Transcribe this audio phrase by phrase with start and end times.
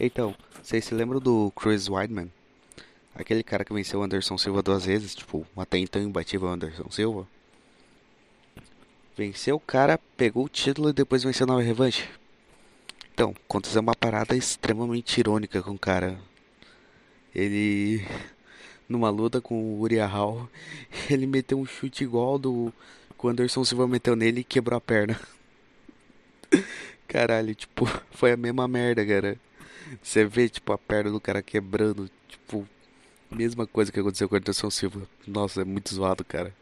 [0.00, 2.30] Então, vocês se lembram do Chris Weidman?
[3.14, 7.26] Aquele cara que venceu o Anderson Silva duas vezes, tipo, até então imbatível Anderson Silva.
[9.16, 12.08] Venceu o cara, pegou o título e depois venceu na revanche.
[13.12, 16.18] Então, aconteceu uma parada extremamente irônica com o cara.
[17.34, 18.02] Ele,
[18.88, 20.48] numa luta com o Uriah Hall,
[21.10, 22.72] ele meteu um chute igual do
[23.18, 25.20] que o Anderson Silva meteu nele e quebrou a perna.
[27.06, 29.36] Caralho, tipo, foi a mesma merda, cara.
[30.02, 32.66] Você vê, tipo, a perna do cara quebrando, tipo,
[33.30, 35.08] mesma coisa que aconteceu com o Anderson Silva.
[35.26, 36.54] Nossa, é muito zoado, cara.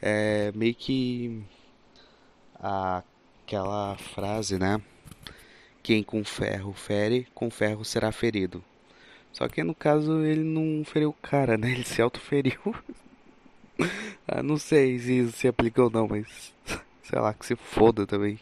[0.00, 1.42] É meio que
[2.58, 4.80] aquela frase, né?
[5.82, 8.64] Quem com ferro fere, com ferro será ferido.
[9.32, 11.72] Só que no caso ele não feriu o cara, né?
[11.72, 12.60] Ele se autoferiu.
[14.26, 16.54] ah, não sei se isso se aplica ou não, mas
[17.02, 18.38] sei lá, que se foda também.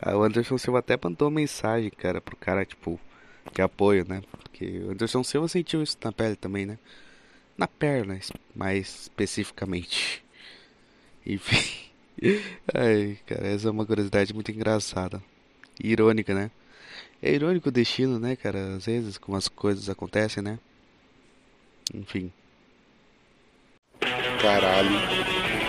[0.00, 3.00] Ah, o Anderson Silva até mandou mensagem, cara, pro cara, tipo,
[3.54, 4.22] de apoio, né?
[4.30, 6.78] Porque o Anderson Silva sentiu isso na pele também, né?
[7.56, 8.18] Na perna,
[8.54, 10.22] mais especificamente.
[11.24, 11.86] Enfim.
[12.74, 15.22] Ai, cara, essa é uma curiosidade muito engraçada.
[15.82, 16.50] Irônica, né?
[17.22, 18.76] É irônico o destino, né, cara?
[18.76, 20.58] Às vezes, como as coisas acontecem, né?
[21.94, 22.30] Enfim.
[24.40, 24.90] Caralho.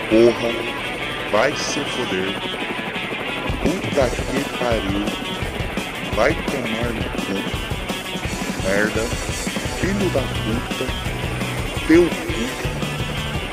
[0.10, 1.32] Porra.
[1.32, 2.77] Vai se foder.
[3.68, 5.04] Puta que pariu.
[6.16, 7.36] Vai tomar no cu.
[8.64, 9.04] Merda.
[9.82, 10.86] Filho da puta.
[11.86, 12.42] Teu cu.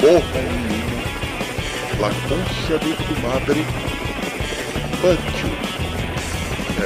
[0.01, 1.03] Porra nenhuma.
[2.01, 3.61] La concha de tu madre.
[5.03, 5.51] You.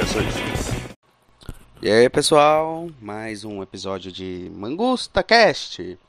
[0.01, 0.73] É só isso.
[1.83, 2.89] E aí, pessoal?
[2.99, 5.99] Mais um episódio de Mangusta Cast.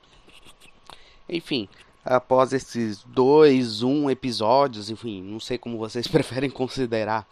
[1.28, 1.68] Enfim,
[2.04, 7.26] após esses dois, um episódios, enfim, não sei como vocês preferem considerar,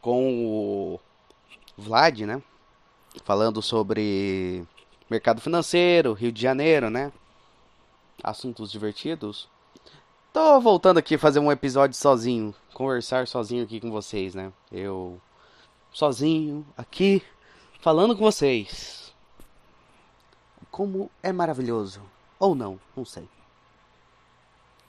[0.00, 1.00] com o
[1.76, 2.42] Vlad, né?
[3.24, 4.64] Falando sobre
[5.08, 7.12] mercado financeiro, Rio de Janeiro, né?
[8.22, 9.48] Assuntos divertidos.
[10.32, 14.50] Tô voltando aqui fazer um episódio sozinho, conversar sozinho aqui com vocês, né?
[14.70, 15.20] Eu
[15.92, 17.22] sozinho aqui
[17.80, 19.12] falando com vocês.
[20.70, 22.00] Como é maravilhoso.
[22.38, 23.28] Ou não, não sei.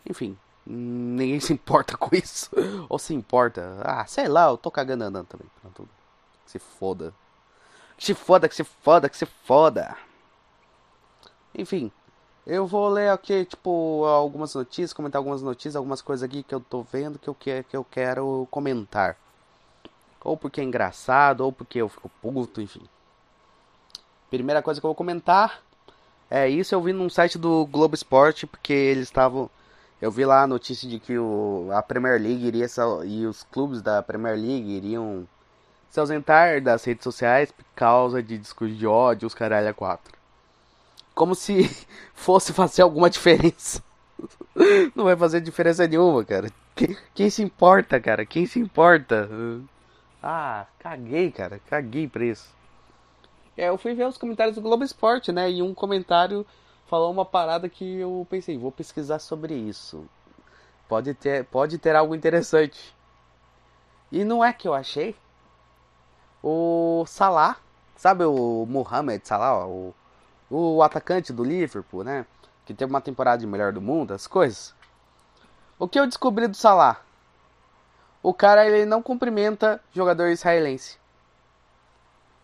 [0.09, 2.49] Enfim, ninguém se importa com isso.
[2.89, 3.77] Ou se importa.
[3.83, 5.47] Ah, sei lá, eu tô cagando andando também.
[5.61, 5.87] Pronto.
[6.45, 7.13] Que se foda.
[7.97, 9.95] Que se foda, que se foda, que se foda.
[11.55, 11.91] Enfim,
[12.45, 16.59] eu vou ler aqui, tipo, algumas notícias, comentar algumas notícias, algumas coisas aqui que eu
[16.59, 19.15] tô vendo que eu, que, que eu quero comentar.
[20.23, 22.81] Ou porque é engraçado, ou porque eu fico puto, enfim.
[24.29, 25.61] Primeira coisa que eu vou comentar
[26.29, 26.73] é isso.
[26.73, 29.49] Eu vi num site do Globo Esporte, porque eles estavam.
[30.01, 32.67] Eu vi lá a notícia de que o, a Premier League iria
[33.05, 35.27] e os clubes da Premier League iriam
[35.89, 40.13] se ausentar das redes sociais por causa de discurso de ódio, os caralho a quatro.
[41.13, 41.69] Como se
[42.13, 43.81] fosse fazer alguma diferença.
[44.95, 46.49] Não vai fazer diferença nenhuma, cara.
[46.75, 48.25] Quem, quem se importa, cara?
[48.25, 49.29] Quem se importa?
[50.21, 51.61] Ah, caguei, cara.
[51.69, 52.49] Caguei pra isso.
[53.55, 55.51] É, eu fui ver os comentários do Globo Esporte, né?
[55.51, 56.45] E um comentário
[56.93, 60.05] falou uma parada que eu pensei, vou pesquisar sobre isso.
[60.87, 62.95] Pode ter, pode ter algo interessante.
[64.11, 65.15] E não é que eu achei.
[66.43, 67.57] O Salah,
[67.95, 69.91] sabe o Mohamed Salah, o,
[70.51, 72.27] o atacante do Liverpool, né?
[72.63, 74.75] Que teve uma temporada de melhor do mundo, as coisas.
[75.79, 77.01] O que eu descobri do Salah?
[78.21, 80.99] o cara ele não cumprimenta jogador israelense.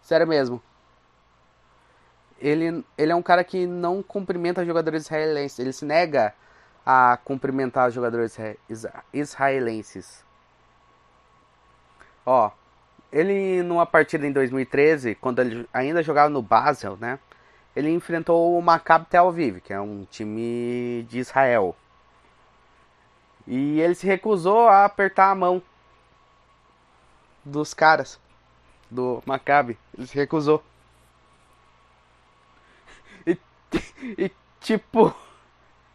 [0.01, 0.59] Sério mesmo.
[2.39, 5.59] Ele, ele é um cara que não cumprimenta jogadores israelenses.
[5.59, 6.33] Ele se nega
[6.85, 8.37] a cumprimentar jogadores
[9.13, 10.23] israelenses.
[12.25, 12.51] Ó,
[13.11, 17.19] ele numa partida em 2013, quando ele ainda jogava no Basel, né?
[17.75, 21.75] Ele enfrentou o Maccabi Tel Aviv, que é um time de Israel.
[23.47, 25.61] E ele se recusou a apertar a mão
[27.43, 28.19] dos caras
[28.89, 29.77] do Maccabi.
[29.97, 30.63] Ele se recusou.
[33.25, 33.37] E,
[34.17, 34.31] e
[34.61, 35.13] tipo.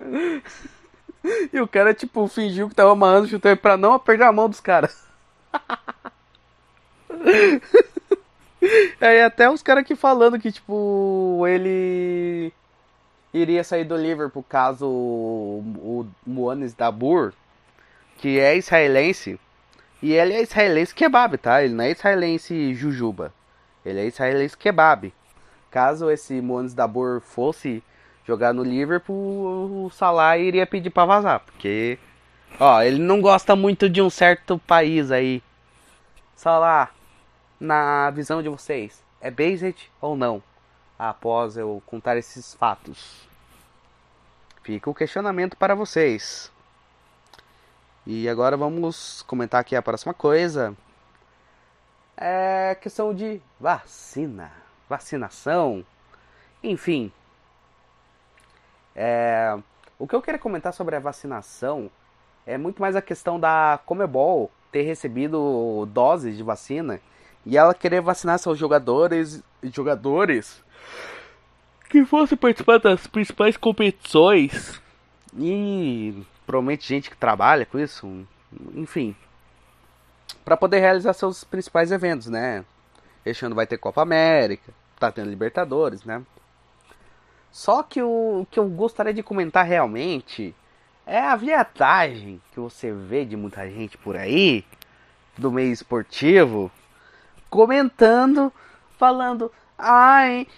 [1.52, 4.48] e o cara, tipo, fingiu que tava amarrando o chuteiro pra não apertar a mão
[4.48, 5.04] dos caras.
[9.00, 12.52] Aí até os caras aqui falando que, tipo, ele
[13.32, 17.32] iria sair do Liverpool caso o Moanes Dabur,
[18.18, 19.38] que é israelense,
[20.02, 21.62] e ele é israelense kebab, tá?
[21.62, 23.32] Ele não é israelense jujuba.
[23.84, 25.12] Ele é israelense kebab.
[25.70, 27.82] Caso esse Moanes Dabur fosse
[28.26, 31.98] jogar no Liverpool, o Salah iria pedir para vazar, porque
[32.58, 35.42] ó, ele não gosta muito de um certo país aí.
[36.34, 36.90] Salah,
[37.60, 40.42] na visão de vocês, é based ou não?
[40.98, 43.28] Após eu contar esses fatos.
[44.62, 46.50] Fica o questionamento para vocês.
[48.06, 50.74] E agora vamos comentar aqui a próxima coisa.
[52.16, 54.52] É questão de vacina,
[54.88, 55.84] vacinação,
[56.62, 57.10] enfim.
[58.94, 59.56] É,
[59.98, 61.90] o que eu queria comentar sobre a vacinação
[62.46, 67.00] é muito mais a questão da Comebol ter recebido doses de vacina
[67.46, 70.62] e ela querer vacinar seus jogadores jogadores
[71.88, 74.80] que fossem participar das principais competições
[75.38, 78.26] e provavelmente gente que trabalha com isso,
[78.74, 79.14] enfim,
[80.44, 82.64] para poder realizar seus principais eventos, né?
[83.24, 86.22] Este ano vai ter Copa América, tá tendo Libertadores, né?
[87.54, 90.52] Só que o, que eu gostaria de comentar realmente
[91.06, 94.64] é a viadagem que você vê de muita gente por aí,
[95.38, 96.68] do meio esportivo,
[97.48, 98.52] comentando,
[98.98, 100.48] falando, ai,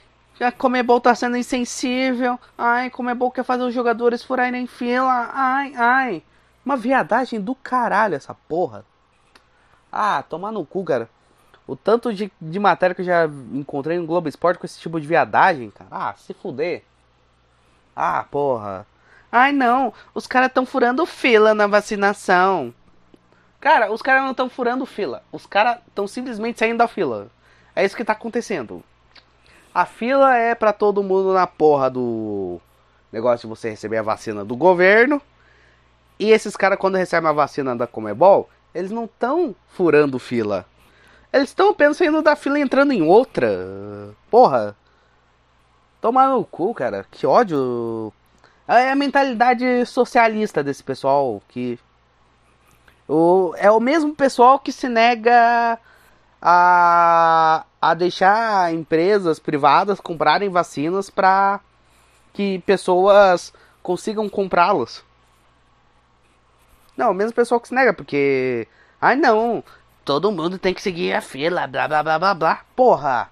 [0.41, 5.75] a Comebol tá sendo insensível, ai, Comebol quer fazer os jogadores furarem em fila, ai,
[5.77, 6.23] ai.
[6.65, 8.87] Uma viadagem do caralho essa porra.
[9.93, 11.11] Ah, tomar no cu, cara.
[11.67, 15.01] O tanto de, de matéria que eu já encontrei no Globo Esporte com esse tipo
[15.01, 15.91] de viadagem, cara.
[15.91, 16.85] Ah, se fuder.
[17.95, 18.87] Ah, porra.
[19.33, 22.73] Ai não, os caras estão furando fila na vacinação.
[23.61, 25.25] Cara, os caras não estão furando fila.
[25.33, 27.29] Os caras estão simplesmente saindo da fila.
[27.75, 28.83] É isso que tá acontecendo.
[29.75, 32.61] A fila é para todo mundo na porra do
[33.13, 35.21] negócio de você receber a vacina do governo.
[36.19, 40.65] E esses caras, quando recebem a vacina da Comebol, eles não estão furando fila.
[41.37, 43.47] Eles estão apenas saindo da fila entrando em outra.
[44.31, 44.75] Porra.
[46.01, 47.05] Tomar no cu, cara.
[47.11, 48.11] Que ódio.
[48.67, 51.79] É a mentalidade socialista desse pessoal que.
[53.07, 55.79] O, é o mesmo pessoal que se nega
[56.41, 61.61] a, a deixar empresas privadas comprarem vacinas para
[62.33, 63.53] que pessoas
[63.83, 65.05] consigam comprá-las.
[66.97, 68.67] Não, o mesmo pessoal que se nega, porque.
[68.99, 69.63] Ai não,
[70.07, 72.61] todo mundo tem que seguir a fila, blá blá blá blá blá.
[72.77, 73.29] Porra!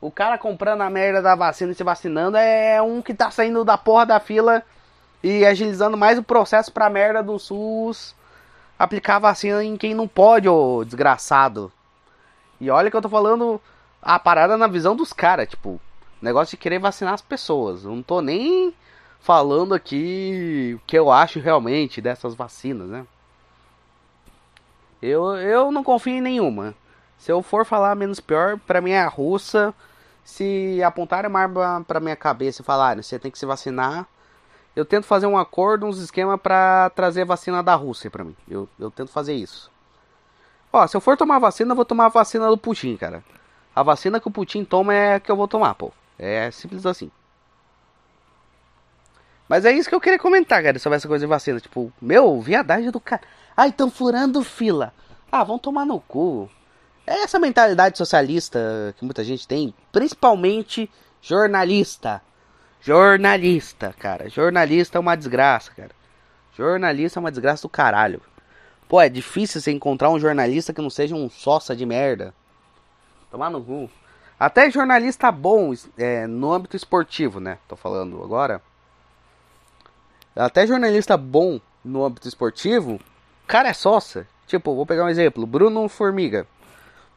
[0.00, 3.64] O cara comprando a merda da vacina e se vacinando é um que tá saindo
[3.64, 4.62] da porra da fila
[5.22, 8.14] e agilizando mais o processo pra merda do SUS
[8.78, 11.70] aplicar vacina em quem não pode, ô desgraçado.
[12.58, 13.60] E olha que eu tô falando
[14.00, 15.78] a parada na visão dos caras, tipo,
[16.20, 17.84] negócio de querer vacinar as pessoas.
[17.84, 18.72] Eu não tô nem
[19.20, 23.06] falando aqui o que eu acho realmente dessas vacinas, né?
[25.06, 26.74] Eu, eu não confio em nenhuma.
[27.18, 29.74] Se eu for falar menos pior, pra mim é a russa.
[30.24, 34.08] Se apontarem uma arma pra minha cabeça e falarem, você tem que se vacinar,
[34.74, 38.36] eu tento fazer um acordo, uns esquemas para trazer a vacina da Rússia para mim.
[38.48, 39.70] Eu, eu tento fazer isso.
[40.72, 43.24] Ó, se eu for tomar vacina, eu vou tomar a vacina do Putin, cara.
[43.74, 45.92] A vacina que o Putin toma é a que eu vou tomar, pô.
[46.18, 47.10] É simples assim.
[49.48, 51.60] Mas é isso que eu queria comentar, cara, sobre essa coisa de vacina.
[51.60, 53.22] Tipo, meu, viadagem do cara.
[53.56, 54.92] Ai, tão furando fila.
[55.32, 56.48] Ah, vão tomar no cu.
[57.06, 60.90] É essa mentalidade socialista que muita gente tem, principalmente
[61.22, 62.20] jornalista.
[62.80, 64.28] Jornalista, cara.
[64.28, 65.92] Jornalista é uma desgraça, cara.
[66.56, 68.20] Jornalista é uma desgraça do caralho.
[68.88, 72.34] Pô, é difícil você encontrar um jornalista que não seja um sócia de merda.
[73.30, 73.90] Tomar no cu.
[74.38, 77.58] Até jornalista bom é, no âmbito esportivo, né?
[77.66, 78.60] Tô falando agora.
[80.34, 83.00] Até jornalista bom no âmbito esportivo,
[83.46, 84.26] cara é sócia.
[84.46, 86.46] Tipo, vou pegar um exemplo, Bruno Formiga.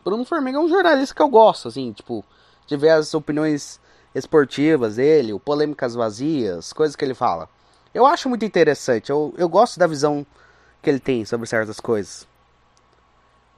[0.04, 2.26] Bruno Formiga é um jornalista que eu gosto, assim, tipo,
[2.66, 3.80] de ver as opiniões
[4.16, 7.48] esportivas dele, polêmicas vazias, coisas que ele fala.
[7.94, 10.26] Eu acho muito interessante, eu, eu gosto da visão
[10.82, 12.28] que ele tem sobre certas coisas.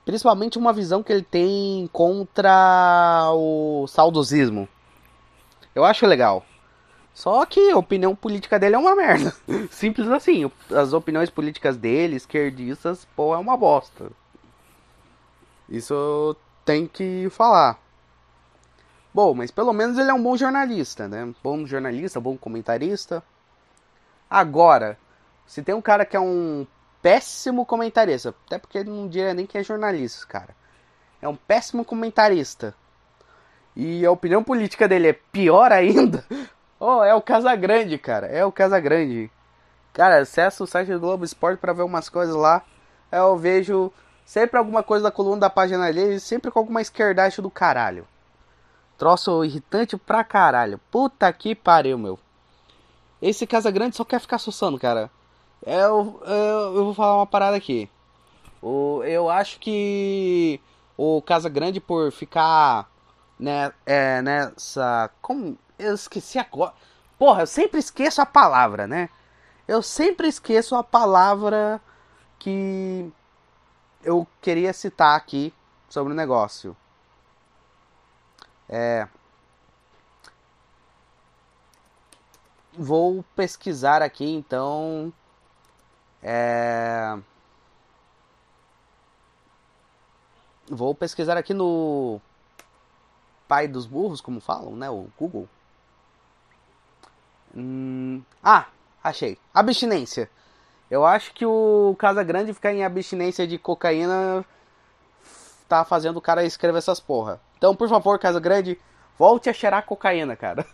[0.03, 4.67] Principalmente uma visão que ele tem contra o saudosismo.
[5.75, 6.43] Eu acho legal.
[7.13, 9.33] Só que a opinião política dele é uma merda.
[9.69, 10.49] Simples assim.
[10.69, 14.11] As opiniões políticas dele, esquerdistas, pô, é uma bosta.
[15.69, 17.79] Isso tem que falar.
[19.13, 21.33] Bom, mas pelo menos ele é um bom jornalista, né?
[21.43, 23.21] Bom jornalista, bom comentarista.
[24.29, 24.97] Agora,
[25.45, 26.65] se tem um cara que é um
[27.01, 30.55] péssimo comentarista, até porque ele não diria nem que é jornalista, cara.
[31.21, 32.73] É um péssimo comentarista.
[33.75, 36.25] E a opinião política dele é pior ainda.
[36.83, 38.25] Oh, é o Casagrande, cara.
[38.25, 39.29] É o Casagrande.
[39.93, 42.63] Cara, acessa o site do Globo Esporte para ver umas coisas lá.
[43.11, 43.93] Eu vejo
[44.25, 48.07] sempre alguma coisa da coluna da página dele, sempre com alguma esquerdache do caralho.
[48.97, 50.79] Troço irritante pra caralho.
[50.89, 52.17] Puta que pariu, meu.
[53.21, 55.11] Esse Casagrande só quer ficar sussando, cara.
[55.63, 57.87] Eu, eu, eu vou falar uma parada aqui.
[58.59, 60.59] O, eu acho que
[60.97, 62.89] o Casagrande, por ficar
[63.39, 65.11] né, é, nessa.
[65.21, 65.55] Como.
[65.81, 66.73] Eu esqueci agora.
[67.17, 69.09] Porra, eu sempre esqueço a palavra, né?
[69.67, 71.81] Eu sempre esqueço a palavra
[72.37, 73.11] que
[74.03, 75.53] eu queria citar aqui
[75.89, 76.75] sobre o negócio.
[78.69, 79.07] É.
[82.73, 85.11] Vou pesquisar aqui então.
[86.23, 87.17] É.
[90.69, 92.21] Vou pesquisar aqui no
[93.47, 94.89] pai dos burros, como falam, né?
[94.89, 95.49] O Google.
[97.55, 98.21] Hum...
[98.43, 98.67] Ah,
[99.03, 99.37] achei.
[99.53, 100.29] Abstinência.
[100.89, 104.45] Eu acho que o Casa Grande ficar em abstinência de cocaína
[105.67, 107.39] tá fazendo o cara escrever essas porra.
[107.57, 108.77] Então, por favor, Casa Grande,
[109.17, 110.65] volte a cheirar cocaína, cara.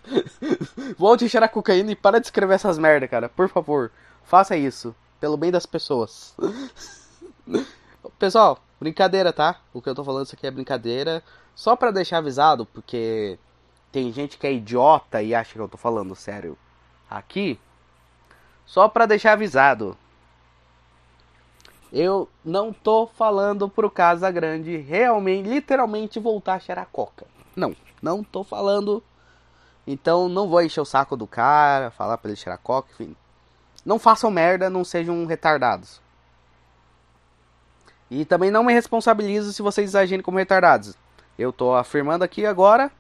[0.98, 3.30] volte a cheirar cocaína e para de escrever essas merda, cara.
[3.30, 3.92] Por favor,
[4.24, 4.96] faça isso.
[5.20, 6.36] Pelo bem das pessoas.
[8.18, 9.60] Pessoal, brincadeira, tá?
[9.72, 11.24] O que eu tô falando isso aqui é brincadeira.
[11.54, 13.38] Só pra deixar avisado, porque
[13.92, 16.58] tem gente que é idiota e acha que eu tô falando sério
[17.10, 17.60] aqui.
[18.66, 19.98] Só pra deixar avisado.
[21.92, 27.26] Eu não tô falando pro Casa Grande realmente, literalmente voltar a cheirar coca.
[27.56, 29.02] Não, não tô falando.
[29.86, 33.16] Então não vou encher o saco do cara, falar pra ele cheirar coca, enfim.
[33.86, 36.02] Não façam merda, não sejam retardados.
[38.12, 40.96] E também não me responsabilizo se vocês agirem como retardados.
[41.40, 42.92] Eu tô afirmando aqui agora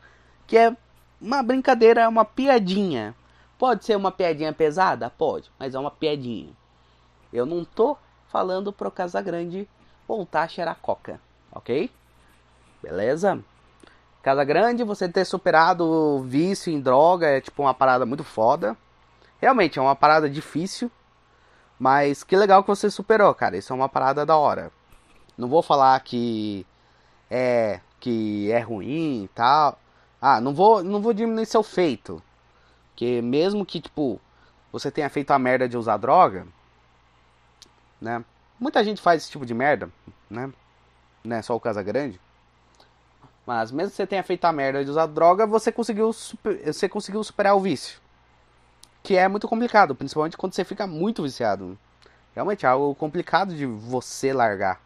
[0.46, 0.76] que é
[1.20, 3.14] uma brincadeira, uma piadinha.
[3.58, 5.10] Pode ser uma piadinha pesada?
[5.10, 6.54] Pode, mas é uma piadinha.
[7.34, 7.98] Eu não tô
[8.28, 9.68] falando pro Casagrande
[10.08, 11.20] voltar a cheirar coca,
[11.52, 11.90] ok?
[12.82, 13.44] Beleza?
[14.22, 18.78] Casagrande, você ter superado o vício em droga é tipo uma parada muito foda.
[19.40, 20.92] Realmente é uma parada difícil,
[21.80, 23.58] mas que legal que você superou, cara.
[23.58, 24.72] Isso é uma parada da hora.
[25.38, 26.66] Não vou falar que
[27.30, 29.80] é que é ruim e tal.
[30.22, 32.22] Ah, não vou não vou diminuir seu feito.
[32.98, 34.20] Que mesmo que tipo
[34.72, 36.48] você tenha feito a merda de usar droga,
[38.01, 38.25] né?
[38.60, 39.89] Muita gente faz esse tipo de merda,
[40.30, 40.51] né?
[41.24, 42.20] Não é só o Casa Grande.
[43.46, 46.89] Mas mesmo que você tenha feito a merda de usar droga, você conseguiu, super, você
[46.89, 48.01] conseguiu superar o vício.
[49.04, 51.77] Que é muito complicado, principalmente quando você fica muito viciado.
[52.34, 54.82] Realmente é algo complicado de você largar.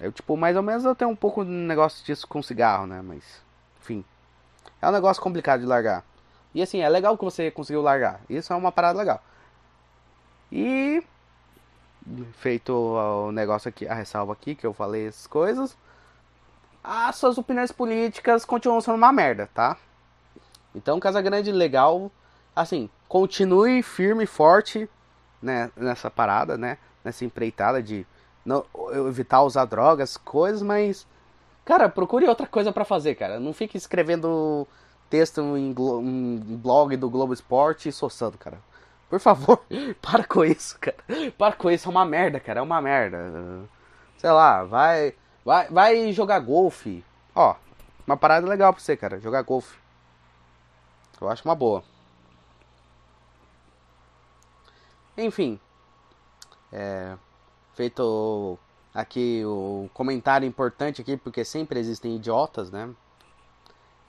[0.00, 3.02] Eu, tipo, mais ou menos eu tenho um pouco de negócio disso com cigarro, né?
[3.02, 3.22] Mas,
[3.80, 4.02] enfim.
[4.80, 6.04] É um negócio complicado de largar.
[6.54, 8.20] E assim, é legal que você conseguiu largar.
[8.28, 9.22] Isso é uma parada legal.
[10.50, 11.02] E
[12.38, 15.76] feito o negócio aqui, a ressalva aqui, que eu falei essas coisas,
[16.82, 19.76] as suas opiniões políticas continuam sendo uma merda, tá?
[20.74, 22.10] Então, Casa Grande legal,
[22.54, 24.88] assim, continue firme e forte
[25.42, 26.78] né, nessa parada, né?
[27.04, 28.06] Nessa empreitada de
[28.44, 28.64] não,
[29.08, 31.06] evitar usar drogas, coisas, mas
[31.64, 33.38] cara, procure outra coisa para fazer, cara.
[33.38, 34.66] Não fique escrevendo
[35.08, 38.58] texto em, em blog do Globo Esporte e soçando, cara.
[39.08, 39.62] Por favor,
[40.02, 40.96] para com isso, cara.
[41.36, 42.60] Para com isso, é uma merda, cara.
[42.60, 43.18] É uma merda.
[44.18, 45.14] Sei lá, vai.
[45.44, 47.04] Vai, vai jogar golfe.
[47.34, 47.54] Ó,
[48.06, 49.20] uma parada legal pra você, cara.
[49.20, 49.78] Jogar golfe.
[51.20, 51.82] Eu acho uma boa.
[55.16, 55.58] Enfim.
[56.72, 57.16] É,
[57.74, 58.58] feito
[58.94, 62.90] aqui o comentário importante aqui, porque sempre existem idiotas, né?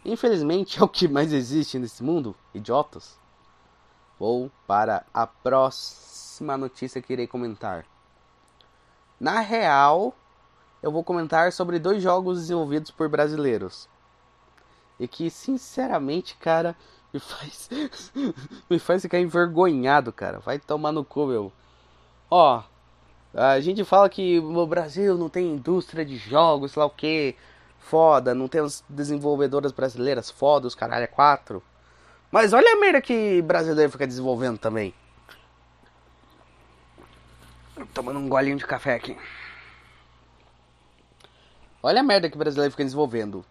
[0.03, 3.20] Infelizmente é o que mais existe nesse mundo, idiotas.
[4.18, 7.86] Vou para a próxima notícia que irei comentar.
[9.20, 10.15] Na real,
[10.82, 13.88] eu vou comentar sobre dois jogos desenvolvidos por brasileiros.
[15.00, 16.75] E que, sinceramente, cara,
[17.13, 17.70] me faz.
[18.70, 20.39] me faz ficar envergonhado, cara.
[20.39, 21.51] Vai tomar no cu, meu.
[22.29, 22.63] Ó,
[23.34, 27.36] a gente fala que o Brasil não tem indústria de jogos, sei lá o que.
[27.79, 31.63] Foda, não temos desenvolvedoras brasileiras foda, os caralho é quatro.
[32.31, 34.93] Mas olha a merda que brasileiro fica desenvolvendo também.
[37.93, 39.17] Tomando um golinho de café aqui.
[41.81, 43.43] Olha a merda que brasileiro fica desenvolvendo.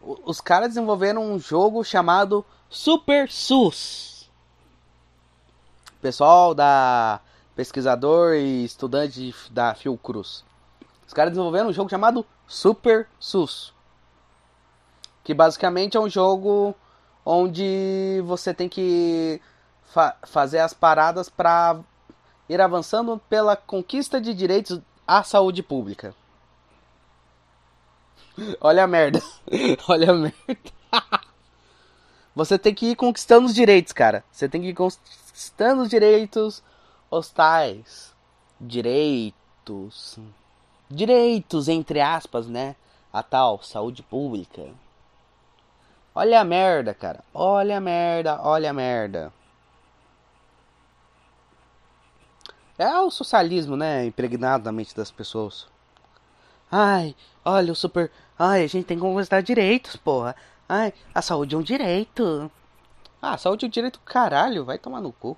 [0.00, 4.30] Os caras desenvolveram um jogo chamado Super SUS.
[6.00, 7.20] Pessoal da
[7.56, 10.44] pesquisador e estudante da Fiocruz.
[11.06, 13.72] Os caras desenvolveram um jogo chamado Super SUS.
[15.22, 16.74] Que basicamente é um jogo
[17.24, 19.40] onde você tem que
[19.84, 21.80] fa fazer as paradas para
[22.48, 26.14] ir avançando pela conquista de direitos à saúde pública.
[28.60, 29.22] Olha a merda.
[29.88, 30.34] Olha a merda.
[32.34, 34.24] Você tem que ir conquistando os direitos, cara.
[34.30, 36.62] Você tem que ir conquistando os direitos
[37.08, 38.12] hostais.
[38.60, 40.18] Direitos.
[40.94, 42.76] Direitos, entre aspas, né?
[43.12, 44.68] A tal saúde pública.
[46.14, 47.24] Olha a merda, cara.
[47.34, 49.32] Olha a merda, olha a merda.
[52.78, 54.04] É o socialismo, né?
[54.04, 55.66] Impregnado na mente das pessoas.
[56.70, 58.10] Ai, olha o super.
[58.38, 60.34] Ai, a gente tem que conquistar direitos, porra.
[60.68, 62.50] Ai, a saúde é um direito.
[63.22, 65.36] Ah, saúde é um direito caralho, vai tomar no cu.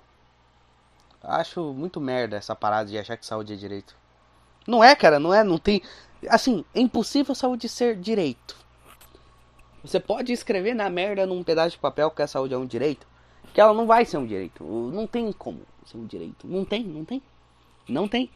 [1.21, 3.95] Acho muito merda essa parada de achar que saúde é direito.
[4.67, 5.81] Não é, cara, não é, não tem.
[6.27, 8.57] Assim, é impossível saúde ser direito.
[9.81, 13.07] Você pode escrever na merda num pedaço de papel que a saúde é um direito,
[13.53, 14.61] que ela não vai ser um direito.
[14.63, 16.45] Não tem como ser um direito.
[16.45, 17.23] Não tem, não tem.
[17.87, 18.29] Não tem.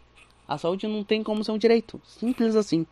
[0.47, 1.99] A saúde não tem como ser um direito.
[2.05, 2.87] Simples assim.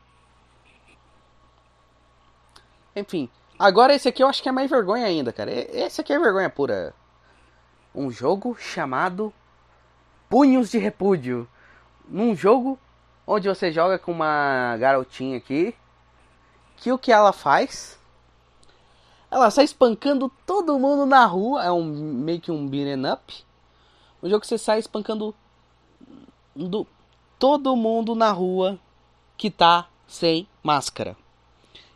[2.94, 5.52] Enfim, agora esse aqui eu acho que é mais vergonha ainda, cara.
[5.52, 6.94] Esse aqui é vergonha pura.
[7.96, 9.34] Um jogo chamado
[10.30, 11.48] Punhos de Repúdio.
[12.08, 12.78] Num jogo
[13.30, 15.76] onde você joga com uma garotinha aqui,
[16.78, 18.00] que o que ela faz?
[19.30, 23.46] Ela sai espancando todo mundo na rua, é um meio que um beat'em up.
[24.24, 25.36] Um jogo que você sai espancando
[26.56, 26.88] do,
[27.38, 28.80] todo mundo na rua
[29.38, 31.16] que tá sem máscara.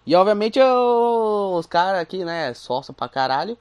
[0.06, 3.58] E obviamente eu, os caras aqui, né, sócio pra caralho,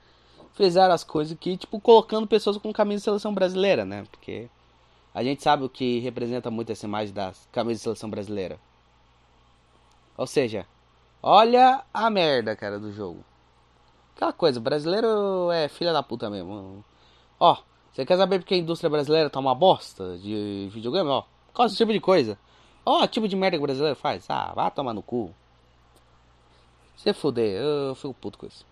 [0.52, 4.04] fizeram as coisas aqui, tipo, colocando pessoas com camisa de seleção brasileira, né?
[4.10, 4.50] Porque
[5.14, 8.58] a gente sabe o que representa muito essa imagem da camisa de seleção brasileira.
[10.16, 10.66] Ou seja,
[11.22, 13.24] olha a merda, cara, do jogo.
[14.14, 16.84] Aquela coisa, brasileiro é filha da puta mesmo.
[17.38, 17.58] Ó,
[17.92, 21.08] você quer saber porque a indústria brasileira tá uma bosta de videogame?
[21.08, 22.38] Ó, qual é esse tipo de coisa?
[22.84, 24.28] Ó, tipo de merda que o brasileiro faz.
[24.28, 25.34] Ah, vá tomar no cu.
[26.96, 28.64] Se fuder, eu fico puto com isso.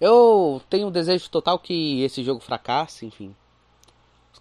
[0.00, 3.34] Eu tenho um desejo total que esse jogo fracasse, enfim.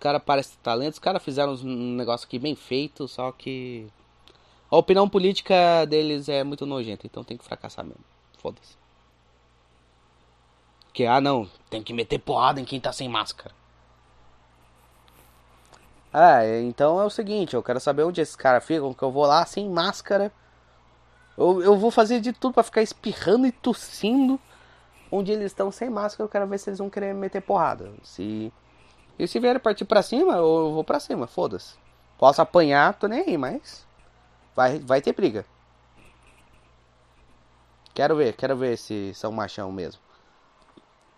[0.02, 3.88] Caras parecem talentos, os caras fizeram um negócio aqui bem feito, só que
[4.70, 8.04] a opinião política deles é muito nojenta, então tem que fracassar mesmo.
[8.40, 8.76] Foda-se.
[10.92, 13.54] Que, ah não, tem que meter porrada em quem tá sem máscara.
[16.12, 19.28] Ah, então é o seguinte, eu quero saber onde esses caras ficam, que eu vou
[19.28, 20.34] lá sem máscara.
[21.38, 24.40] Eu, eu vou fazer de tudo para ficar espirrando e tossindo
[25.12, 26.26] onde eles estão sem máscara.
[26.26, 27.94] Eu quero ver se eles vão querer meter porrada.
[28.02, 28.52] Se
[29.22, 31.76] e se vierem partir pra cima, eu vou pra cima, foda-se.
[32.18, 33.86] Posso apanhar, tô nem aí, mas
[34.56, 35.46] vai, vai ter briga.
[37.94, 40.02] Quero ver, quero ver se são machão mesmo.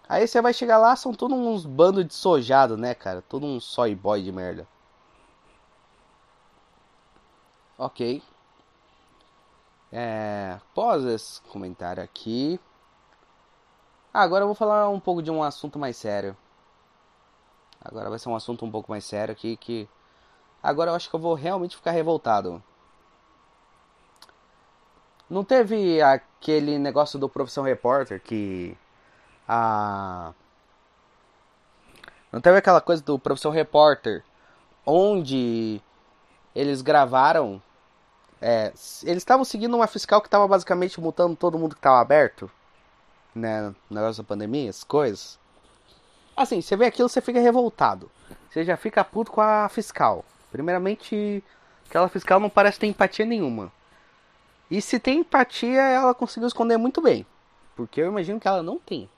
[0.10, 3.22] Aí você vai chegar lá, são todos uns bandos de sojado, né, cara?
[3.22, 4.68] Todo um soy boy de merda.
[7.78, 8.22] Ok.
[9.94, 12.60] É, após esse comentário aqui.
[14.14, 16.36] agora eu vou falar um pouco de um assunto mais sério.
[17.84, 19.88] Agora vai ser um assunto um pouco mais sério aqui que.
[20.62, 22.64] Agora eu acho que eu vou realmente ficar revoltado.
[25.30, 28.78] Não teve aquele negócio do Profissão Repórter que
[29.48, 30.34] a
[32.32, 34.24] não teve aquela coisa do professor repórter
[34.86, 35.82] onde
[36.56, 37.62] eles gravaram
[38.42, 42.50] é, eles estavam seguindo uma fiscal que estava basicamente multando todo mundo que estava aberto
[43.36, 45.40] né negócio da pandemia as coisas
[46.36, 48.10] assim você vê aquilo você fica revoltado
[48.50, 51.44] você já fica puto com a fiscal primeiramente
[51.88, 53.72] aquela fiscal não parece ter empatia nenhuma
[54.70, 57.26] e se tem empatia ela conseguiu esconder muito bem
[57.76, 59.10] porque eu imagino que ela não tem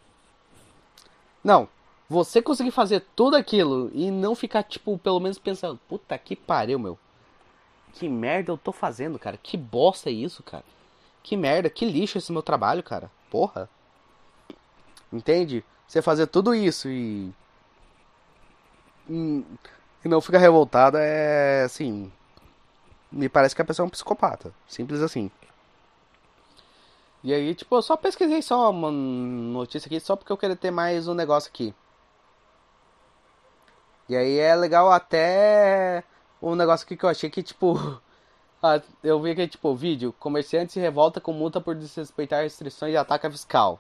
[1.46, 1.70] não,
[2.10, 6.80] você conseguir fazer tudo aquilo e não ficar, tipo, pelo menos pensando, puta que pariu,
[6.80, 6.98] meu.
[7.94, 9.38] Que merda eu tô fazendo, cara.
[9.38, 10.66] Que bosta é isso, cara.
[11.22, 13.12] Que merda, que lixo esse meu trabalho, cara.
[13.30, 13.70] Porra.
[15.14, 15.64] Entende?
[15.88, 17.32] Você fazer tudo isso e.
[19.10, 22.12] E não ficar revoltada é assim.
[23.12, 24.54] Me parece que a pessoa é um psicopata.
[24.68, 25.32] Simples assim.
[27.24, 30.70] E aí, tipo, eu só pesquisei só uma notícia aqui só porque eu queria ter
[30.70, 31.74] mais um negócio aqui.
[34.08, 36.04] E aí é legal até
[36.42, 38.00] um negócio aqui que eu achei que, tipo.
[39.04, 40.14] eu vi aqui, tipo, vídeo.
[40.20, 43.80] Comerciante se revolta com multa por desrespeitar restrições de ataque fiscal.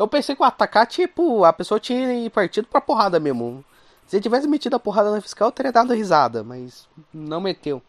[0.00, 3.62] Eu pensei que o atacar, tipo, a pessoa tinha partido pra porrada mesmo.
[4.06, 7.82] Se ele tivesse metido a porrada na fiscal, eu teria dado risada, mas não meteu.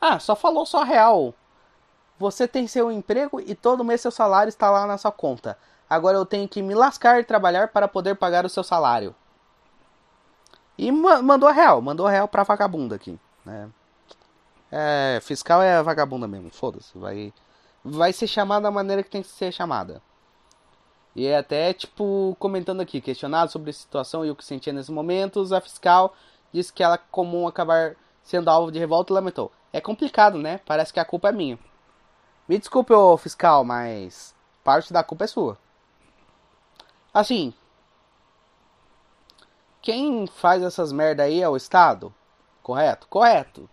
[0.00, 1.32] Ah, só falou só real.
[2.18, 5.56] Você tem seu emprego e todo mês seu salário está lá na sua conta.
[5.88, 9.14] Agora eu tenho que me lascar e trabalhar para poder pagar o seu salário.
[10.76, 13.16] E mandou a real, mandou a real pra vagabunda aqui.
[13.44, 13.70] Né?
[14.72, 16.98] É, fiscal é vagabunda mesmo, foda-se.
[16.98, 17.32] Vai,
[17.84, 20.02] vai ser chamada da maneira que tem que ser chamada.
[21.14, 24.90] E é até, tipo, comentando aqui, questionado sobre a situação e o que sentia nesses
[24.90, 26.14] momentos, a fiscal
[26.52, 29.50] disse que ela comum acabar sendo alvo de revolta e lamentou.
[29.72, 30.60] É complicado, né?
[30.64, 31.58] Parece que a culpa é minha.
[32.48, 35.58] Me desculpe, ô fiscal, mas parte da culpa é sua.
[37.12, 37.52] Assim,
[39.82, 42.14] quem faz essas merda aí é o Estado?
[42.62, 43.08] Correto?
[43.08, 43.68] Correto.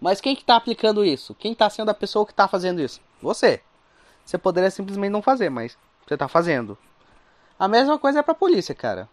[0.00, 1.34] Mas quem que tá aplicando isso?
[1.34, 3.00] Quem tá sendo a pessoa que tá fazendo isso?
[3.20, 3.62] Você.
[4.24, 6.76] Você poderia simplesmente não fazer, mas você tá fazendo.
[7.58, 9.08] A mesma coisa é pra polícia, cara.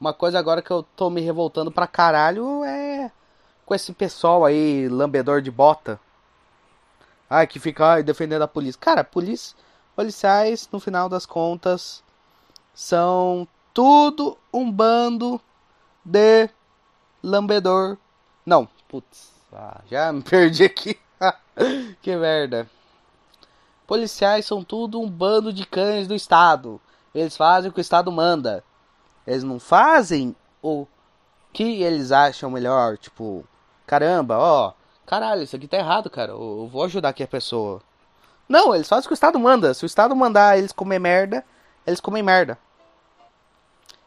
[0.00, 3.10] Uma coisa agora que eu tô me revoltando pra caralho é
[3.64, 5.98] com esse pessoal aí, lambedor de bota.
[7.28, 8.80] Ai, que fica ai, defendendo a polícia.
[8.80, 9.56] Cara, polícia,
[9.96, 12.04] policiais, no final das contas,
[12.72, 15.40] são tudo um bando
[16.04, 16.48] de
[17.22, 17.98] lambedor.
[18.44, 20.96] Não, putz, ah, já me perdi aqui.
[22.00, 22.70] que merda.
[23.86, 26.80] Policiais são tudo um bando de cães do Estado.
[27.14, 28.64] Eles fazem o que o Estado manda.
[29.26, 30.86] Eles não fazem o
[31.52, 32.98] que eles acham melhor.
[32.98, 33.44] Tipo,
[33.86, 34.72] caramba, ó,
[35.06, 36.32] caralho, isso aqui tá errado, cara.
[36.32, 37.80] Eu vou ajudar aqui a pessoa.
[38.48, 39.72] Não, eles fazem o que o Estado manda.
[39.72, 41.44] Se o Estado mandar eles comer merda,
[41.86, 42.58] eles comem merda.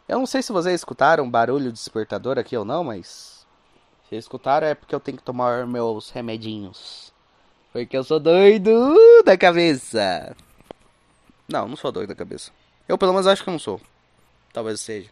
[0.07, 3.45] Eu não sei se vocês escutaram barulho de despertador aqui ou não, mas.
[4.09, 7.13] Se escutaram é porque eu tenho que tomar meus remedinhos.
[7.71, 10.36] Porque eu sou doido da cabeça.
[11.47, 12.51] Não, não sou doido da cabeça.
[12.88, 13.79] Eu pelo menos acho que não sou.
[14.51, 15.10] Talvez seja.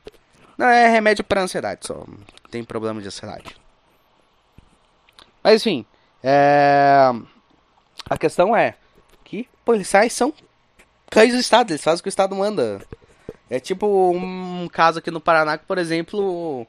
[0.58, 2.04] Não, é remédio para ansiedade só.
[2.50, 3.56] Tem problema de ansiedade.
[5.44, 5.86] Mas enfim.
[6.24, 7.12] É...
[8.10, 8.76] A questão é
[9.24, 10.34] que policiais são
[11.10, 11.72] cães do Estado.
[11.72, 12.82] Eles fazem o que o Estado manda.
[13.50, 16.66] É tipo um caso aqui no Paraná que, por exemplo,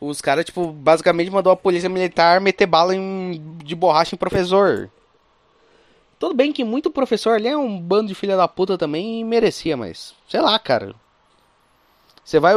[0.00, 4.90] os caras, tipo, basicamente mandou a polícia militar meter bala em, de borracha em professor.
[6.22, 9.24] Tudo bem que muito professor ali é um bando de filha da puta também e
[9.24, 10.94] merecia, mas sei lá, cara.
[12.24, 12.54] Você vai,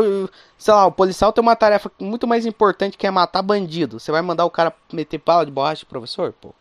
[0.55, 3.99] sei lá, o policial tem uma tarefa muito mais importante que é matar bandido.
[3.99, 6.53] Você vai mandar o cara meter bala de borracha de professor, pô?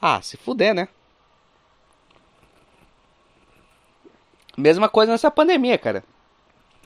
[0.00, 0.86] Ah, se fuder, né?
[4.56, 6.04] Mesma coisa nessa pandemia, cara.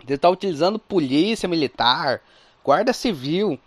[0.06, 2.22] Você tá utilizando polícia militar,
[2.64, 3.60] guarda civil,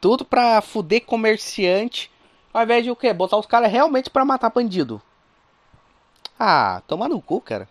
[0.00, 2.10] tudo pra fuder comerciante,
[2.56, 3.12] ao invés de o quê?
[3.12, 5.00] Botar os caras realmente pra matar bandido.
[6.38, 7.68] Ah, toma no cu, cara.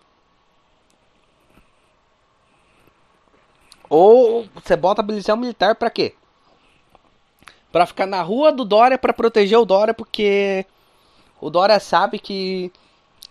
[3.89, 6.13] Ou você bota policial militar pra quê?
[7.71, 10.67] Pra ficar na rua do Dória pra proteger o Dória, porque
[11.41, 12.71] o Dória sabe que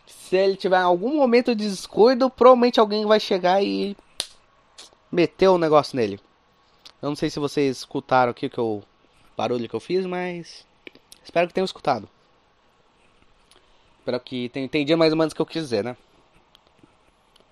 [0.06, 3.96] se ele tiver algum momento de descuido, provavelmente alguém vai chegar e
[5.10, 6.18] meter o um negócio nele.
[7.00, 8.82] Eu não sei se vocês escutaram aqui que o
[9.36, 10.66] barulho que eu fiz, mas
[11.24, 12.08] espero que tenham escutado.
[13.98, 15.96] Espero que tenham entendido mais ou menos o que eu quis dizer, né?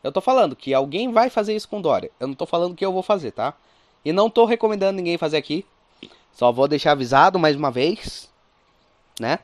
[0.03, 2.11] Eu tô falando que alguém vai fazer isso com Dória.
[2.21, 3.55] Eu não tô falando que eu vou fazer, tá?
[4.05, 5.65] E não tô recomendando ninguém fazer aqui.
[6.33, 8.31] Só vou deixar avisado mais uma vez,
[9.21, 9.39] né?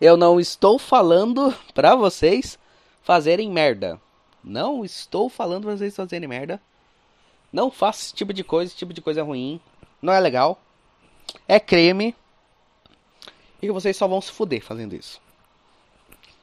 [0.00, 2.58] Eu não estou falando pra vocês
[3.02, 4.00] fazerem merda.
[4.42, 6.60] Não estou falando pra vocês fazerem merda.
[7.52, 9.60] Não faça esse tipo de coisa, esse tipo de coisa ruim.
[10.00, 10.58] Não é legal.
[11.46, 12.16] É creme.
[13.62, 15.20] E vocês só vão se fuder fazendo isso.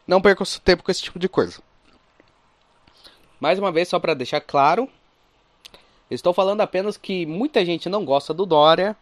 [0.08, 1.62] Não perca seu tempo com esse tipo de coisa.
[3.40, 4.90] Mais uma vez, só para deixar claro,
[6.10, 8.96] estou falando apenas que muita gente não gosta do Dória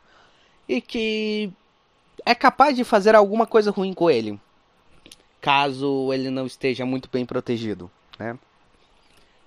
[0.67, 1.51] e que
[2.25, 4.39] é capaz de fazer alguma coisa ruim com ele
[5.41, 8.37] caso ele não esteja muito bem protegido, né?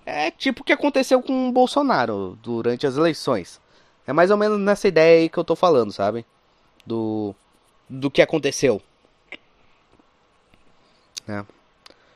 [0.05, 3.61] É tipo o que aconteceu com o Bolsonaro durante as eleições.
[4.07, 6.25] É mais ou menos nessa ideia aí que eu tô falando, sabe?
[6.85, 7.35] Do
[7.91, 8.81] do que aconteceu.
[11.27, 11.43] É.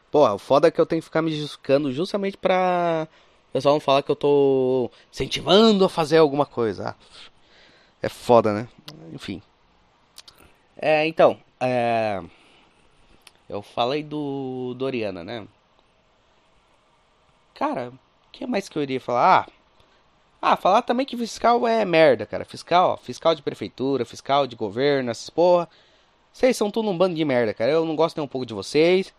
[0.10, 3.08] Pô, o foda é que eu tenho que ficar me justificando justamente pra
[3.50, 6.90] o pessoal não falar que eu tô incentivando a fazer alguma coisa.
[6.90, 6.96] Ah,
[8.02, 8.68] é foda, né?
[9.14, 9.42] Enfim.
[10.78, 12.22] É, então, é...
[13.48, 15.48] Eu falei do Doriana, né?
[17.54, 19.48] Cara, o que mais que eu iria falar?
[19.48, 19.52] Ah,
[20.42, 22.46] ah, falar também que fiscal é merda, cara.
[22.46, 25.68] Fiscal, ó, fiscal de prefeitura, fiscal de governo, essas porra.
[26.32, 27.72] Vocês são tudo um bando de merda, cara.
[27.72, 29.14] Eu não gosto nem um pouco de vocês.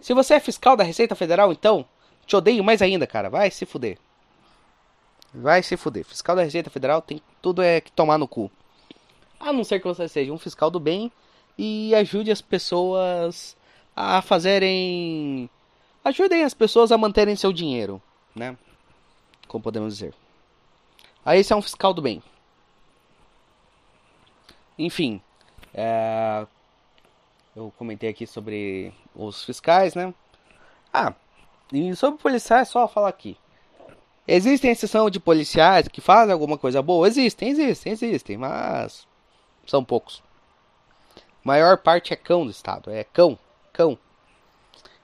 [0.00, 1.84] Se você é fiscal da Receita Federal, então,
[2.26, 3.30] te odeio mais ainda, cara.
[3.30, 3.98] Vai se fuder.
[5.32, 6.04] Vai se fuder.
[6.04, 8.50] Fiscal da Receita Federal tem tudo é que tomar no cu.
[9.38, 11.10] A não ser que você seja um fiscal do bem
[11.56, 13.56] e ajude as pessoas
[13.94, 15.48] a fazerem.
[16.04, 18.02] ajudem as pessoas a manterem seu dinheiro,
[18.34, 18.56] né?
[19.48, 20.12] Como podemos dizer.
[21.26, 22.22] Aí esse é um fiscal do bem.
[24.78, 25.20] Enfim,
[25.74, 26.46] é...
[27.54, 30.14] eu comentei aqui sobre os fiscais, né?
[30.92, 31.12] Ah,
[31.72, 33.36] e sobre policiais, só falar aqui.
[34.26, 37.06] Existem exceção de policiais que fazem alguma coisa boa?
[37.08, 39.06] Existem, existem, existem, mas
[39.66, 40.22] são poucos.
[41.16, 43.38] A maior parte é cão do Estado, é cão
[43.76, 43.98] cão.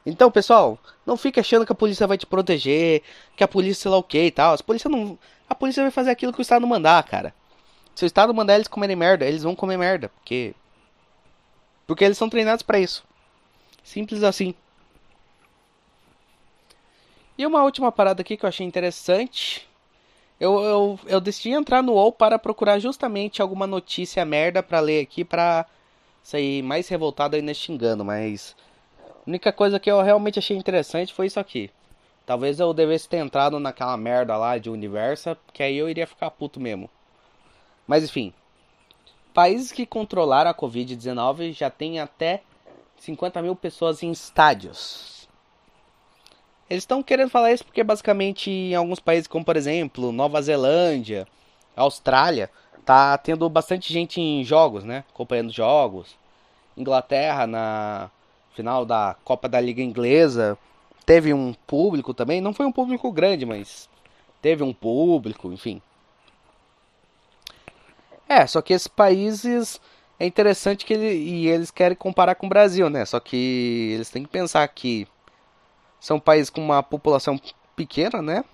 [0.05, 3.03] Então, pessoal, não fique achando que a polícia vai te proteger,
[3.37, 4.55] que a polícia sei lá o que e tal.
[4.55, 5.19] A polícia não.
[5.53, 7.35] A polícia vai fazer aquilo que o Estado mandar, cara.
[7.95, 10.09] Se o Estado mandar eles comerem merda, eles vão comer merda.
[10.09, 10.55] Porque.
[11.87, 13.05] Porque eles são treinados para isso.
[13.85, 14.55] Simples assim.
[17.37, 19.69] E uma última parada aqui que eu achei interessante.
[20.41, 25.03] Eu, eu, eu decidi entrar no UOL para procurar justamente alguma notícia merda para ler
[25.03, 25.67] aqui para
[26.23, 28.57] sair mais revoltado ainda xingando, mas
[29.07, 31.71] a única coisa que eu realmente achei interessante foi isso aqui.
[32.25, 36.31] Talvez eu devesse ter entrado naquela merda lá de Universa, que aí eu iria ficar
[36.31, 36.89] puto mesmo.
[37.87, 38.33] Mas enfim.
[39.35, 42.43] Países que controlaram a Covid-19 já tem até
[42.99, 45.29] 50 mil pessoas em estádios.
[46.69, 51.27] Eles estão querendo falar isso porque basicamente em alguns países, como por exemplo Nova Zelândia,
[51.75, 52.51] Austrália,
[52.85, 55.05] tá tendo bastante gente em jogos, né?
[55.13, 56.17] Acompanhando jogos.
[56.77, 58.11] Inglaterra na
[58.55, 60.57] final da Copa da Liga Inglesa
[61.03, 63.89] teve um público também, não foi um público grande, mas
[64.41, 65.81] teve um público, enfim.
[68.29, 69.81] É, só que esses países
[70.19, 73.05] é interessante que ele, e eles querem comparar com o Brasil, né?
[73.05, 75.07] Só que eles têm que pensar que
[76.01, 77.39] são países com uma população
[77.77, 78.45] pequena, né?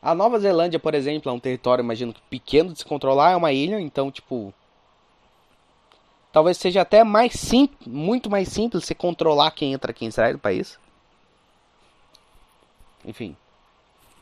[0.00, 3.52] A Nova Zelândia, por exemplo, é um território, imagino, pequeno de se controlar, é uma
[3.52, 4.52] ilha, então, tipo,
[6.32, 10.38] talvez seja até mais simples, muito mais simples se controlar quem entra, quem sai do
[10.38, 10.78] país.
[13.04, 13.36] Enfim,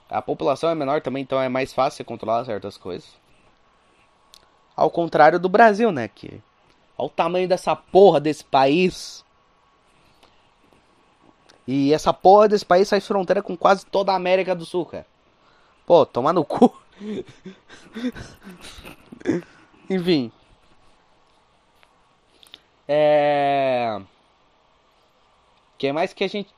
[0.09, 3.09] a população é menor também, então é mais fácil controlar certas coisas.
[4.75, 6.09] Ao contrário do Brasil, né?
[6.09, 6.41] Que
[6.99, 9.25] olha o tamanho dessa porra desse país.
[11.67, 15.07] E essa porra desse país faz fronteira com quase toda a América do Sul, cara.
[15.87, 16.77] Pô, tomar no cu.
[19.89, 20.33] Enfim.
[22.89, 24.01] É.
[25.79, 26.53] que mais que a gente.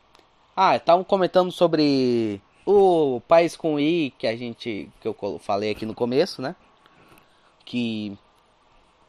[0.56, 4.88] Ah, estavam comentando sobre o país com I que a gente.
[5.00, 6.54] que eu falei aqui no começo, né?
[7.64, 8.16] que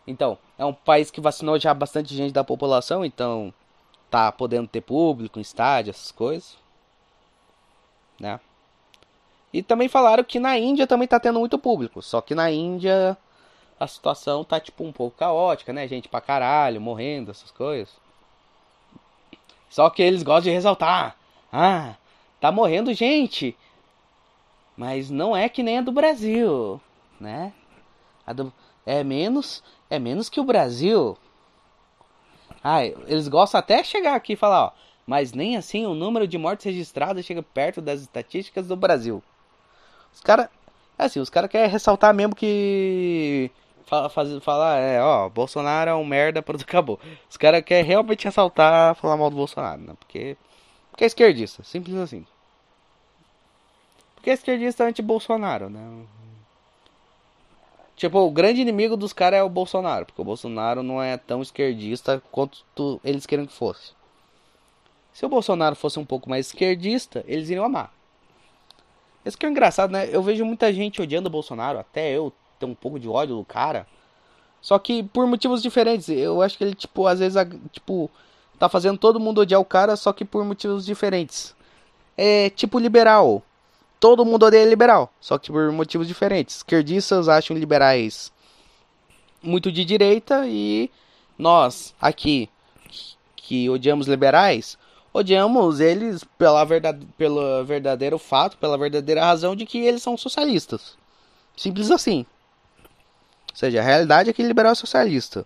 [0.05, 3.53] então é um país que vacinou já bastante gente da população, então
[4.09, 6.57] tá podendo ter público estádio, essas coisas,
[8.19, 8.39] né?
[9.51, 13.17] E também falaram que na Índia também tá tendo muito público, só que na Índia
[13.79, 15.87] a situação tá tipo um pouco caótica, né?
[15.87, 17.93] Gente pra caralho, morrendo, essas coisas.
[19.69, 21.15] Só que eles gostam de ressaltar:
[21.53, 21.95] "Ah,
[22.41, 23.55] tá morrendo gente,
[24.75, 26.81] mas não é que nem a do Brasil,
[27.19, 27.53] né?"
[28.35, 28.51] Do,
[28.85, 31.17] é menos, é menos que o Brasil.
[32.63, 34.71] Ah, eles gostam até chegar aqui e falar, ó,
[35.05, 39.21] mas nem assim o número de mortes registradas chega perto das estatísticas do Brasil.
[40.13, 40.47] Os caras,
[40.97, 43.51] é assim, os caras querem ressaltar mesmo que
[43.85, 46.99] fala, falar, é, ó, Bolsonaro é um merda, pronto, acabou.
[47.29, 49.93] Os caras querem realmente ressaltar, falar mal do Bolsonaro, né?
[49.99, 50.37] Porque,
[50.93, 52.23] porque é esquerdista, simples assim.
[54.13, 56.05] Porque é esquerdista anti-Bolsonaro, né?
[57.95, 61.41] Tipo, o grande inimigo dos caras é o Bolsonaro, porque o Bolsonaro não é tão
[61.41, 63.93] esquerdista quanto tu, eles queriam que fosse.
[65.11, 67.91] Se o Bolsonaro fosse um pouco mais esquerdista, eles iriam amar.
[69.25, 70.07] Isso que é engraçado, né?
[70.11, 73.45] Eu vejo muita gente odiando o Bolsonaro, até eu tenho um pouco de ódio do
[73.45, 73.87] cara.
[74.61, 76.07] Só que por motivos diferentes.
[76.07, 77.35] Eu acho que ele, tipo, às vezes,
[77.71, 78.11] tipo,
[78.63, 81.53] tá fazendo todo mundo odiar o cara, só que por motivos diferentes.
[82.17, 83.43] É tipo liberal
[83.99, 86.57] todo mundo odeia liberal, só que por motivos diferentes.
[86.57, 88.33] Esquerdistas acham liberais
[89.41, 90.91] muito de direita e
[91.37, 92.49] nós aqui
[93.35, 94.77] que odiamos liberais,
[95.13, 100.97] odiamos eles pela verdade, pelo verdadeiro fato, pela verdadeira razão de que eles são socialistas.
[101.55, 102.25] Simples assim.
[103.51, 105.45] Ou seja, a realidade é que liberal é socialista.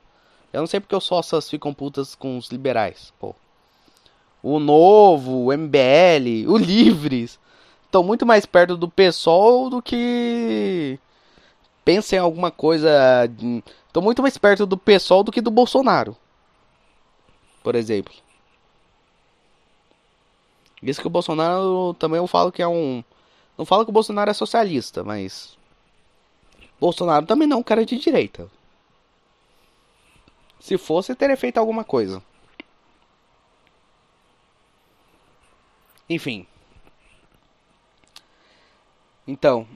[0.58, 3.36] Eu não sei porque os sócios ficam putas com os liberais, pô.
[4.41, 7.39] O Novo, o MBL, o Livres
[7.86, 10.98] estão muito mais perto do PSOL do que
[11.86, 12.89] pensem em alguma coisa.
[13.86, 16.17] Estão muito mais perto do PSOL do que do Bolsonaro.
[17.62, 18.15] Por exemplo.
[20.82, 23.04] Isso que o Bolsonaro também eu falo que é um.
[23.56, 25.56] Não falo que o Bolsonaro é socialista, mas.
[26.80, 28.50] Bolsonaro também não é um cara de direita.
[30.60, 32.22] Se fosse, teria feito alguma coisa.
[36.10, 36.48] Enfim.
[39.28, 39.67] Então,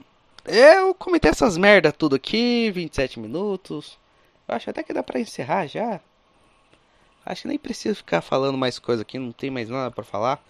[0.44, 3.98] eu comentei essas merda tudo aqui, 27 minutos.
[4.48, 6.00] Eu acho até que dá pra encerrar já.
[7.24, 10.42] Acho que nem preciso ficar falando mais coisa aqui, não tem mais nada para falar.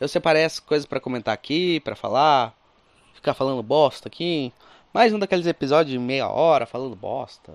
[0.00, 2.56] Eu separei as coisas para comentar aqui, para falar,
[3.14, 4.52] ficar falando bosta aqui.
[4.94, 7.54] Mais um daqueles episódios de meia hora falando bosta,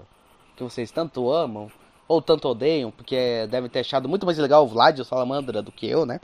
[0.55, 1.71] que vocês tanto amam
[2.11, 5.71] ou tanto odeiam, porque devem ter achado muito mais legal o Vlad o Salamandra do
[5.71, 6.19] que eu, né?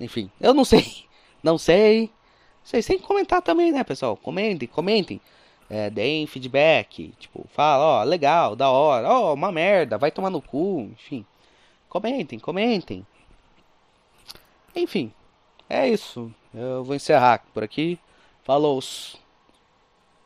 [0.00, 1.04] Enfim, eu não sei.
[1.42, 2.10] Não sei.
[2.64, 4.16] Vocês têm que comentar também, né, pessoal?
[4.16, 5.20] Comentem, comentem.
[5.70, 7.14] É, deem feedback.
[7.20, 9.08] Tipo, fala, ó, legal, da hora.
[9.08, 10.90] Ó, uma merda, vai tomar no cu.
[10.92, 11.24] Enfim.
[11.88, 13.06] Comentem, comentem.
[14.74, 15.12] Enfim,
[15.68, 16.34] é isso.
[16.52, 17.96] Eu vou encerrar por aqui.
[18.42, 18.80] Falou!